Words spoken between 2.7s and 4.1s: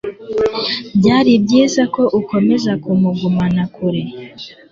kumugumana kure